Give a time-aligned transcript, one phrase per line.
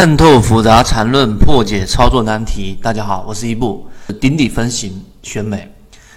[0.00, 2.74] 看透复杂缠论，破解操作难题。
[2.82, 3.86] 大家好，我是一步
[4.18, 4.90] 顶底分型
[5.22, 5.70] 选美。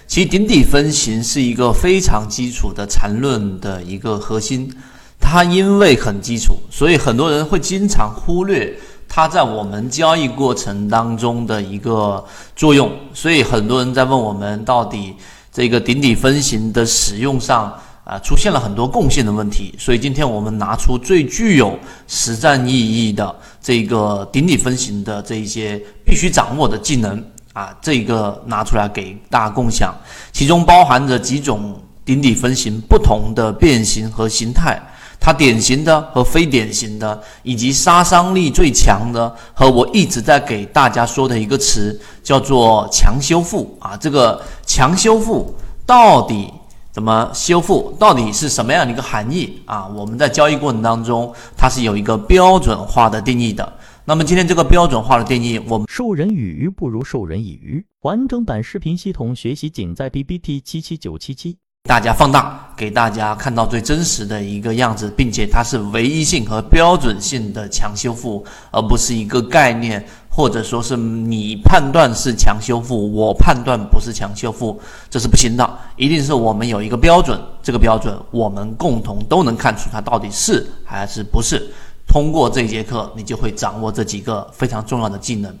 [0.06, 4.72] 其实顶底分型是一个非常基础的缠论的一个核心，
[5.20, 8.74] 它因为很基础，所以很多人会经常忽略
[9.06, 12.24] 它在我们交易过程当中的一个
[12.56, 12.90] 作用。
[13.12, 15.14] 所以很多人在问我们，到底
[15.52, 17.70] 这个顶底分型的使用上？
[18.04, 29.94] 啊，出现了很多共性的问题，所以今天我们拿出最具有实战意义的这个顶底分型的这一些必须掌握的技能啊，这个拿出来给大家共享，
[30.32, 34.78] 其中包含着几种顶底分型不同的变形和形态，
[35.18, 45.54] 它典型的和非典型的，以及杀伤力最强的和我一直在给大家说的一个词叫做强修复啊，这个强修复
[45.86, 46.52] 到底？
[46.94, 47.92] 怎么修复？
[47.98, 49.84] 到底是什么样的一个含义啊？
[49.88, 53.72] 我们在交易过程当中，它是有一个标准化的定义的。
[54.04, 57.84] 那么今天这个标准化的定义，我们授人以鱼不如授人以渔。
[58.02, 61.56] 完整版视频系统学习仅在 B B T 七七九七七。
[61.86, 70.06] 大家放大，给大家看到最真实的一个样子，并且它是唯一性和标准性的强修复，而不是一个概念，
[70.36, 75.78] 或者说是你判断是强修复，我判断不是强修复，这是不行的。
[75.96, 81.72] 一定是我们有一个标准，这个标准我们共同都能看出它到底是还是不是。
[82.08, 85.56] 通过这节课，你就会掌握这几个非常重要的技能。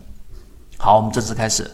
[0.76, 1.70] 好，我们正式开始。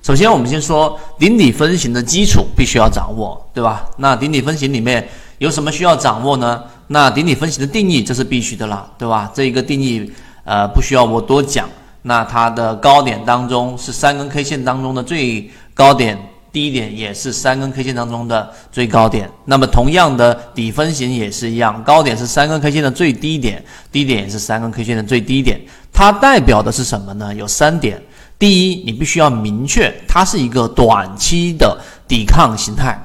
[0.00, 3.84] 首先，我们先说顶底分型的基础必须要掌握，对吧？
[3.96, 6.62] 那顶底分型里面有什么需要掌握呢？
[6.86, 9.30] 那顶底分型的定义这是必须的啦，对吧？
[9.34, 10.08] 这一个定义
[10.44, 11.68] 呃不需要我多讲。
[12.06, 16.18] 那它的高点当中是三根 K 线当中的最高点，
[16.52, 19.28] 低点也是三根 K 线当中的最高点。
[19.46, 25.58] 那么同样的底分型也是一样，高点是三根 K 线的最低点，低点也是三根 K 线的最低点。
[25.94, 27.34] 它代表的是什么呢？
[27.34, 28.00] 有三点。
[28.38, 33.00] 第一，你必须要明确，它是一个短期的抵抗形态。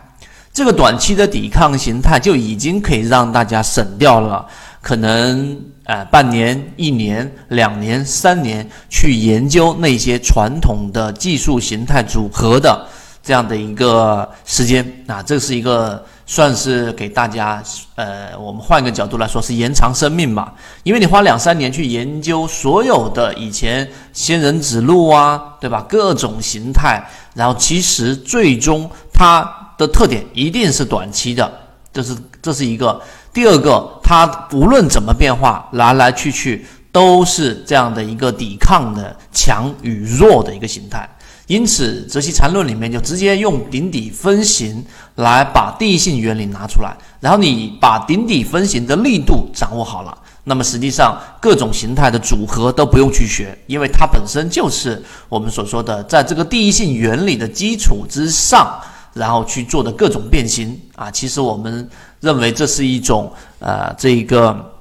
[0.52, 4.46] 这个短期的抵抗形态就已经可以让大家省掉了
[4.82, 12.88] 可能呃半年、一年、两年、三年去研究那些传统的技术形态组合的
[13.24, 16.04] 这样的一个时间啊，这是一个。
[16.32, 17.60] 算是给大家，
[17.96, 20.54] 呃，我们换个角度来说，是延长生命吧。
[20.84, 25.84] 因为你花两三年去研究所有的以前仙人指路啊，对吧？
[25.90, 27.04] 各种形态，
[27.34, 31.52] 然后其实最终它的特点一定是短期的，
[31.92, 33.02] 这是这是一个。
[33.34, 41.08] 第二个，它无论怎么变化，来来去去都是这样的一个抵抗的强与弱的一个形态。
[41.48, 44.86] 因此，泽西缠论里面就直接用顶底分型
[45.16, 58.80] 来把第一性原理拿出来，然后你把顶底分型的力度掌握好了，那么实际上各种形态的组合都不用去学，因为它本身就是我们所说的在这个第一性原理的基础之上，
[59.16, 61.10] 然后去做的各种变形啊。
[61.10, 64.74] 其实我们认为这是一种呃这一个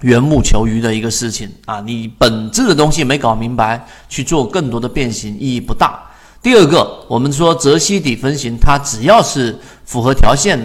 [0.00, 6.00] 缘木求鱼的一个事情啊，你本质的东西没搞明白，去做更多的变形意义不大。
[6.42, 10.58] 第二个，我们说泽西底分型，它只要是符合条件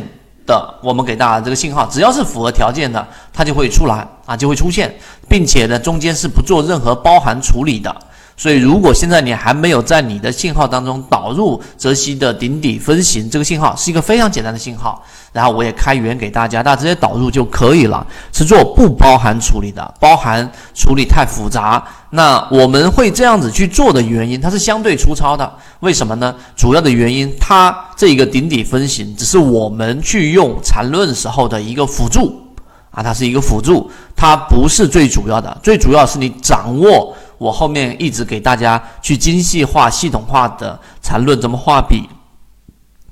[0.46, 4.94] 的，我们给大家这个信号，只要是符合条件的，它就会出来啊，就会出现，
[5.28, 7.96] 并且呢，中间是不做任何包含处理的。
[8.41, 15.00] 所以，如果现在你还没有在你的信号当中导入泽西的顶底分型这个信号，是一个非常简单的信号。
[15.31, 18.03] 然后我也开源给大家，大家直接导入就可以了，
[18.34, 21.88] 是做不包含处理的，包含处理太复杂。
[22.09, 25.53] 那我们会这样子去做的原因，它是相对粗糙的。
[25.81, 26.34] 为什么呢？
[26.56, 32.41] 主要的原因，它这个顶底分型只是我们去用缠论时候的一个辅助
[32.90, 35.56] 啊，它是一个辅助，它不是最主要的。
[35.62, 37.16] 最主要是你掌握。
[37.41, 42.07] 我后面一直给大家去精细化、系统化的缠论，怎么画笔，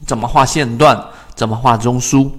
[0.06, 1.04] 怎么画线段，
[1.34, 2.30] 怎么画中枢，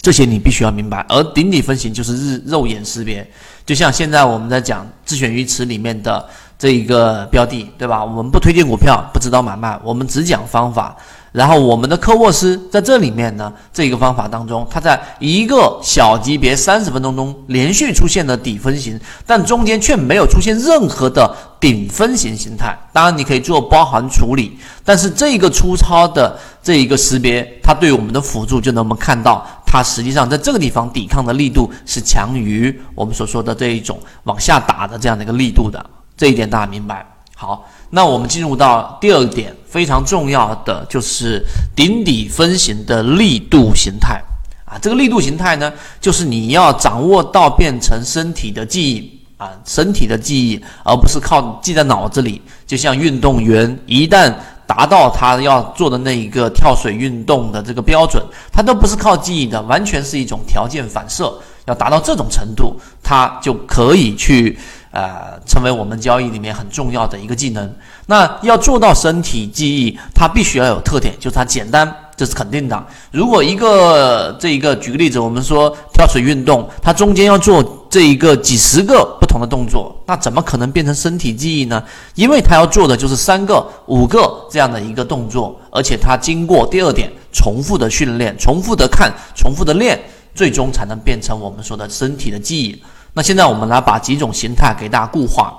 [0.00, 1.04] 这些你必须要明白。
[1.08, 3.28] 而顶底分型就是日肉眼识别，
[3.66, 6.24] 就像现在我们在讲自选鱼池里面的
[6.56, 8.04] 这一个标的，对吧？
[8.04, 10.96] 我们不推荐股票，不指导买卖，我们只讲方法。
[11.32, 22.76] 然后我们的科沃斯在这里面呢，这个方法当中，它在一个小级别三十分钟中连续出现了底分型，但中间却没有出现任何的顶分型形态。
[22.92, 35.84] 当然你可以做包含处理，但是这个粗糙的这一个识别，它对我们的辅助就能我们看到，它实际上在这个地方抵抗的力度是强于我们所说的这一种往下打的这样的一个力度的。
[36.16, 37.06] 这一点大家明白？
[37.38, 37.64] 好。
[37.90, 41.42] 那我们进入到第二点，非常重要的就是
[41.76, 44.20] 顶底分型的力度形态
[44.64, 44.76] 啊。
[44.82, 52.42] 这个力度形态呢，就是你要掌握到变成身体的记忆啊，身体的记忆，而不是靠记在脑子里。
[52.66, 54.34] 就像运动员一旦
[54.66, 61.32] 达到他要做的那一个跳水运动的这个标准，他都不是靠记忆的，完全是一种条件反射。
[61.64, 64.58] 要达到这种程度，他就可以去
[64.90, 67.74] 呃成为我们交易里面很重要的一个技能。
[68.06, 72.86] 那要做到身体记忆，它必须要有特点，就是它简单，这是肯定的。
[73.10, 81.82] 如果一个这一个举个例子，我们说跳水运动，它中间要做这一个几十个不同的动作，那怎么可能变成身体记忆呢？
[82.14, 90.00] 因为它要做的就是三个、五个这样的一个动作，而且它经过第二点重复的训练、重复的看、重复的练，
[90.34, 92.82] 最终才能变成我们说的身体的记忆。
[93.12, 95.54] 那现在我们来把几种形态给大家固化。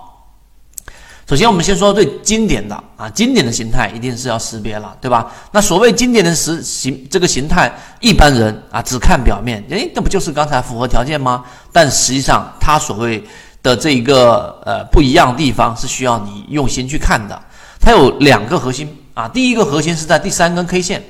[1.28, 5.31] 首先，我们先说最经典的啊，经典的形态一定是要识别了，对吧？
[5.51, 11.46] 那所谓经典的实形这个形态，一般人啊只看表面，诶，那不就是刚才符合条件吗？
[11.72, 13.24] 但实际上，它所谓
[13.62, 17.40] 的这一个呃不一样的地方，是需要你用心去看的。
[17.80, 21.04] 它有两个核心啊，第一个核心是在第三根 K 线，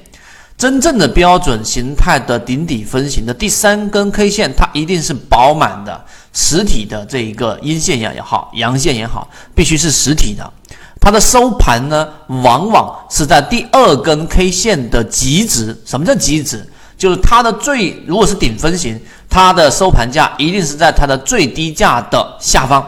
[0.59, 6.05] 真正的标准形态的顶底分型的第三根 K 线，它一定是饱满的。
[6.33, 10.51] 实体的这一个阴线也也好，阳线也好，必须是实体的。
[10.99, 12.05] 它的收盘呢，
[12.43, 15.73] 往往是在第二根 K 线的极值。
[15.85, 16.67] 什么叫极值？
[16.97, 22.85] 就是它的最，如果是顶分型，它的收盘价一定是在它的最低价的下方。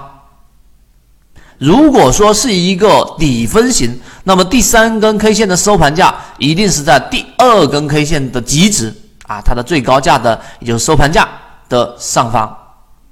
[1.62, 8.92] 如果说是一个底分型，那么第三根 K 线的收盘价一定是在第二根 K 线的极值
[9.28, 11.30] 啊，它的最高价的，也就是收盘价
[11.70, 12.52] 的上方。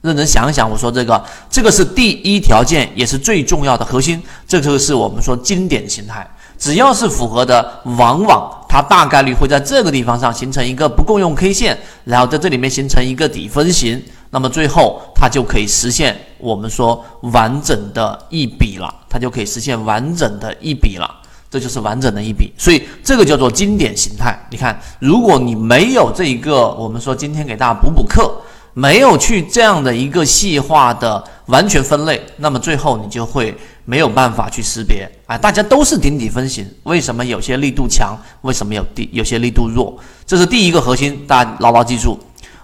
[0.02, 4.20] 认真想一想，我说这个，这个是第一条件，也是最重要的核心。
[4.48, 7.64] 这就是我们说经典形态，只要是符合的，
[8.00, 21.10] 往往它大概率会在这个地方上形成一个不共用 K 线，然后在这里面形成一个底分型，那么最后它就可以实现我们说完整的一笔了，它就可以实现完整的一笔了，
[21.50, 22.52] 这就是完整的一笔。
[22.58, 24.38] 所以这个叫做经典形态。
[24.50, 28.34] 你看，如果你没有这一个，我们说今天给大家补补课。
[28.76, 33.54] 没有去这样的一个细化的完全分类，那么最后你就会
[33.84, 35.10] 没有办法去识别。
[35.26, 38.16] 哎，大家都是顶底分型，为什么有些力度强？
[38.42, 39.98] 为什么有地有些力度弱？
[40.26, 42.18] 这是第一个核心，大家牢牢记住。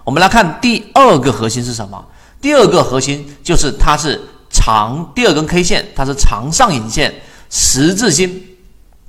[0.04, 2.02] 我们来看第二个核心是什么？
[2.40, 7.14] 第二个核心就是它是长第二根 K 线，它是长上影线
[7.50, 8.42] 十字星，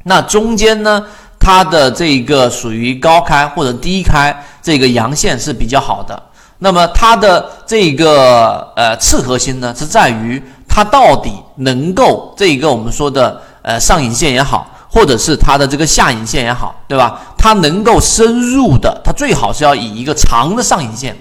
[0.03, 1.05] 那中间呢，
[1.39, 6.23] 它的这个属于高开或者低开，这个阳线是比较好的。
[6.59, 17.21] 那么它的这个呃次核心呢，是在于它到底能够这一个我们说的呃上影线也好，或者是它的这个下影线也好，对吧？
[17.37, 21.15] 它能够深入的，它最好是要以一个长的上影线，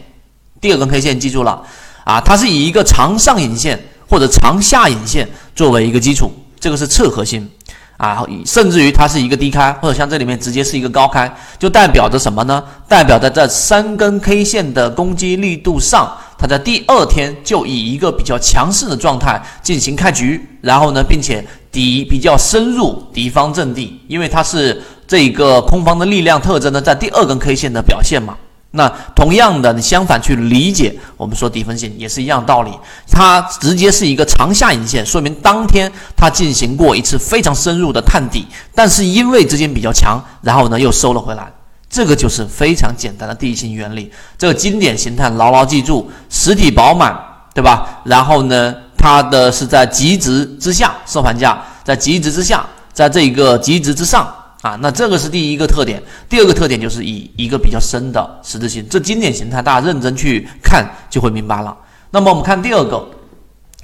[0.61, 1.63] 第二根 K 线记住了
[2.07, 3.77] 啊，它是以一个长上影线
[4.09, 6.31] 或者长下影线作为一个基础，
[6.61, 7.51] 这个是侧核心。
[7.97, 12.63] 啊，甚至于它是一个低开，或者像这里面直接是一个高开，就代表着什么呢？
[12.87, 21.43] 代表着在三根 K 线的攻击力度上，它在第二天就以一个比较强势的状态进行开局，然后呢，并且
[21.73, 28.37] 敌比较深入敌方阵地，因为它是这一个空方的力量特征呢，在第二根 K 线的表现嘛。
[28.77, 32.71] 那同样的，你相反去理解，我们说底分型也是一样道理。
[33.11, 41.51] 它直接是一个长下影线，说明当天它进行过一次非常深入的探底，但是因为资金比较强，然后呢又收了回来。
[41.89, 44.13] 这个就是非常简单的地形原理。
[44.37, 47.17] 这个经典形态牢牢记住：实体饱满，
[47.55, 48.01] 对吧？
[48.05, 54.31] 然后呢，它的是在极值之下收盘价，在极值之下，在这个极值之上。
[54.67, 61.77] 啊，那这个是第一个特点，第二个特点就是以一个比较深的十字星，这经典形态大家认真去看就会明白了。
[62.11, 63.07] 那么我们看第二个，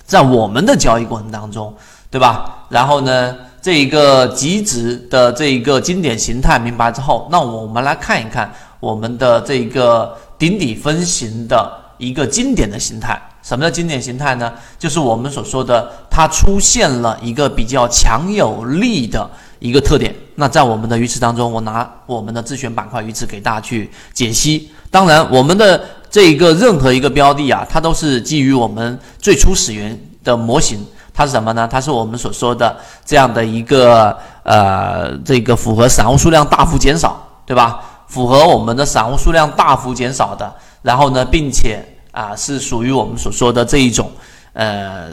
[0.05, 1.73] 在我们的交易过程当中，
[2.11, 2.67] 对吧？
[2.69, 13.23] 然后呢，这一个极值的这一个经典形态明白之后，那我们来看一看我们的这个顶底分型的一个经典的形态。
[13.41, 14.53] 什么叫经典形态呢？
[14.81, 19.31] 就是我们所说的它出现了一个比较强有力的。
[19.63, 24.71] 一个特点，那在我们的鱼池当中，我拿我们的自选板块鱼池给大家去解析。
[24.91, 30.85] 当然，我们的这一个任何一个标的啊，它都是基于我们最初始源的模型。
[31.15, 31.69] 它是什么呢？
[31.71, 32.75] 它是我们所说的
[33.05, 37.83] 这样的一个呃，这个符合散户数量大幅减少，对吧？
[38.09, 44.11] 符合我们的散户数量大幅减少的，然后呢，并且啊，是属于我们所说的这一种。
[44.55, 45.09] 呃，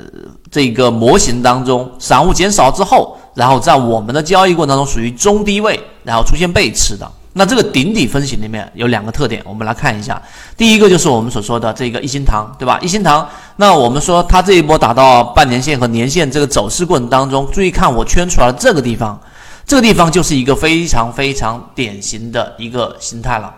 [0.51, 10.21] 这个模型当中，散户减少之后，然后在我们的交易过程当中属于中低位，然后出现背驰的那这个顶底分型里面有两个特点，我们来看一下。
[10.57, 12.79] 第一个就是我们所说的这个一心堂，对吧？
[12.81, 19.17] 一心堂，那我们说它这一波打到半年线和年线这个走势过程当中，注意看我圈出来的这个地方，
[19.65, 23.53] 这个地方就是一个非常非常典型的一个形态了。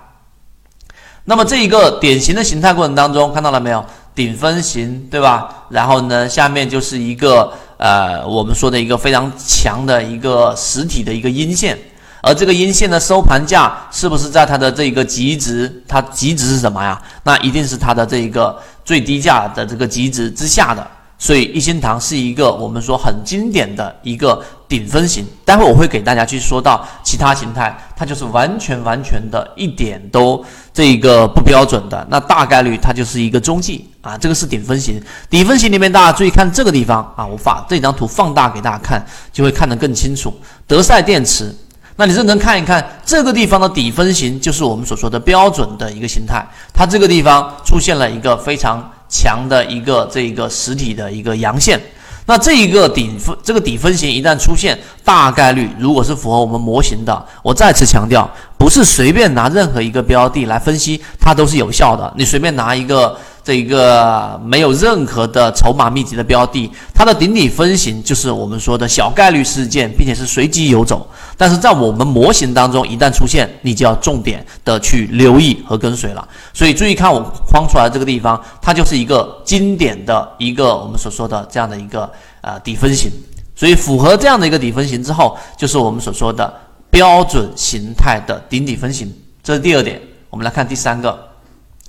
[1.24, 3.84] 那么这一个典型的形态过程当中，看到了没有？
[4.14, 5.66] 顶分型，对吧？
[5.70, 11.76] 然后呢，下面就是一个呃，我们说的一个非常强的一个实体的一个阴线，
[12.22, 15.84] 而这个阴线的收盘价是不是在它的这个极值？
[15.88, 17.02] 它极值是什么呀？
[17.24, 20.88] 那一定是它的这一个最低价的这个极值之下的。
[21.22, 35.00] 所以一心堂是一个我们说很经典的一个顶分型，待会我会给大家去说到其他形态，它就是完全完全的一点都这个不标准的，那大概率它就是一个中继啊，这个是顶分型。
[35.30, 40.34] 顶分型里面大家注意看这个地方啊，我把这张图放大给大家看，就会看得更清楚。
[40.66, 41.56] 德赛电池，
[41.98, 48.91] 那你认真看一看这个地方的底分型，就是我们所说的标准的一个形态，它这个地方出现了一个非常。
[49.12, 51.80] 强的一个这一个实体的一个阳线，
[52.26, 58.28] 那这一个顶分这个底分型一旦出现，大概率如果是符合我们模型的，我再次强调，
[58.58, 63.16] 不是随便拿任何一个标的来分析它都是有效的，你随便拿一个。
[63.44, 71.08] 这一个没有任何的筹码密集的标的，它的顶底分型就是我们说的小概率事件，并且是随机游走。
[71.36, 76.28] 但是在我们模型当中，一旦出现，你就要重点的去留意和跟随了。
[76.54, 82.08] 所以注意看我框出来这个地方，它就是一个经典的一个我们所说的这样的一个
[82.42, 83.12] 呃底分型。
[83.56, 86.54] 所以符合这样的一个底分型之后，就是我们所说的
[86.90, 89.12] 标准形态的顶底分型。
[89.44, 90.00] 这是第二点。
[90.30, 91.28] 我们来看第三个，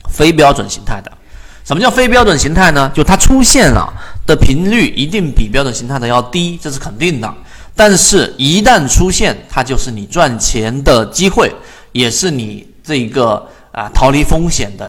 [0.08, 1.12] 非标准形态的。
[1.64, 2.90] 什么叫非标准形态呢？
[2.94, 3.92] 就它出现了
[4.26, 7.34] 的频率一定比标准形态的要低，这是肯定的。
[7.74, 11.52] 但是，一旦出现，它就是你赚钱的机会，
[11.92, 13.42] 也是你这个
[13.72, 14.80] 啊逃离风险的